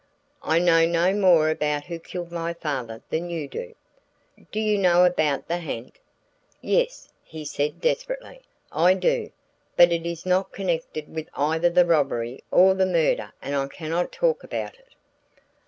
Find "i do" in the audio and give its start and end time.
8.71-9.31